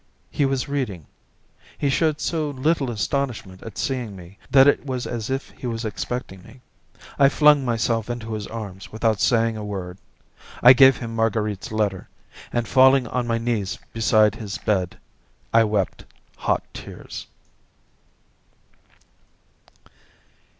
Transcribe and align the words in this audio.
He 0.31 0.47
was 0.47 0.67
reading. 0.67 1.05
He 1.77 1.91
showed 1.91 2.19
so 2.19 2.49
little 2.49 2.89
astonishment 2.89 3.61
at 3.61 3.77
seeing 3.77 4.15
me, 4.15 4.39
that 4.49 4.67
it 4.67 4.83
was 4.83 5.05
as 5.05 5.29
if 5.29 5.51
he 5.51 5.67
was 5.67 5.85
expecting 5.85 6.41
me. 6.41 6.61
I 7.19 7.29
flung 7.29 7.63
myself 7.63 8.09
into 8.09 8.33
his 8.33 8.47
arms 8.47 8.91
without 8.91 9.21
saying 9.21 9.57
a 9.57 9.63
word. 9.63 9.99
I 10.63 10.73
gave 10.73 10.97
him 10.97 11.15
Marguerite's 11.15 11.71
letter, 11.71 12.09
and, 12.51 12.67
falling 12.67 13.05
on 13.09 13.27
my 13.27 13.37
knees 13.37 13.77
beside 13.93 14.33
his 14.33 14.57
bed, 14.57 14.97
I 15.53 15.65
wept 15.65 16.05
hot 16.35 16.63
tears. 16.73 17.27